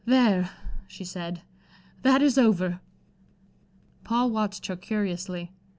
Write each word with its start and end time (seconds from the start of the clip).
"There," 0.03 0.49
she 0.87 1.03
said, 1.03 1.43
"that 2.01 2.23
is 2.23 2.35
over." 2.35 2.79
Paul 4.03 4.31
watched 4.31 4.65
her 4.65 4.75
curiously. 4.75 5.51